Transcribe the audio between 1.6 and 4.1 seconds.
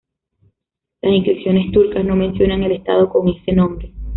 turcas no mencionan el estado con ese nombre.